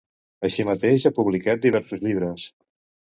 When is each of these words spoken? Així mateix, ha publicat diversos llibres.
Així 0.47 0.63
mateix, 0.69 1.05
ha 1.07 1.11
publicat 1.19 1.63
diversos 1.67 2.03
llibres. 2.07 2.47